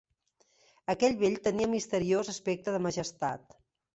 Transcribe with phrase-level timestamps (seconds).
[0.93, 3.57] Aquell vell tenia misteriós aspecte de majestat